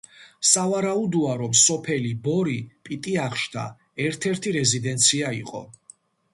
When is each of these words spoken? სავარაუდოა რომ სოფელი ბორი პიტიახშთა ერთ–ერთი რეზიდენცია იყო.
სავარაუდოა 0.51 1.33
რომ 1.41 1.53
სოფელი 1.59 2.15
ბორი 2.25 2.57
პიტიახშთა 2.89 3.69
ერთ–ერთი 4.09 4.57
რეზიდენცია 4.59 5.35
იყო. 5.45 5.67